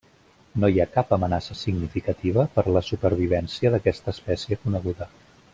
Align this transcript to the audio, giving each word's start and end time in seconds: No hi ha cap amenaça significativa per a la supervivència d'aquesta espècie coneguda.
No 0.61 0.69
hi 0.71 0.79
ha 0.83 0.87
cap 0.95 1.13
amenaça 1.17 1.57
significativa 1.59 2.47
per 2.57 2.65
a 2.71 2.75
la 2.79 2.85
supervivència 2.89 3.75
d'aquesta 3.77 4.15
espècie 4.17 4.63
coneguda. 4.65 5.13